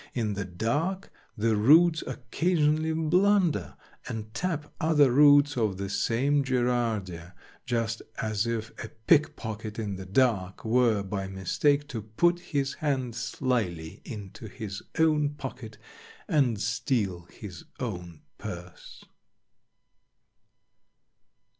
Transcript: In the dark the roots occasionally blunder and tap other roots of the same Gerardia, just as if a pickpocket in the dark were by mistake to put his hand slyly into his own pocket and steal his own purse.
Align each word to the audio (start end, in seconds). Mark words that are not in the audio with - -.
In 0.15 0.33
the 0.33 0.45
dark 0.45 1.11
the 1.37 1.55
roots 1.55 2.03
occasionally 2.07 2.91
blunder 2.91 3.75
and 4.07 4.33
tap 4.33 4.73
other 4.81 5.11
roots 5.11 5.55
of 5.55 5.77
the 5.77 5.91
same 5.91 6.43
Gerardia, 6.43 7.35
just 7.67 8.01
as 8.17 8.47
if 8.47 8.71
a 8.83 8.89
pickpocket 9.05 9.77
in 9.77 9.97
the 9.97 10.07
dark 10.07 10.65
were 10.65 11.03
by 11.03 11.27
mistake 11.27 11.87
to 11.89 12.01
put 12.01 12.39
his 12.39 12.73
hand 12.73 13.13
slyly 13.15 14.01
into 14.03 14.47
his 14.47 14.81
own 14.97 15.35
pocket 15.35 15.77
and 16.27 16.59
steal 16.59 17.25
his 17.29 17.65
own 17.79 18.21
purse. 18.39 19.05